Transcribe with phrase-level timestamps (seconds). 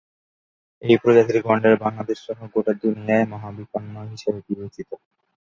[0.81, 4.89] এই প্রজাতির গণ্ডার বাংলাদেশসহ গোটা দুনিয়ায় মহাবিপন্ন হিসেবে বিবেচিত।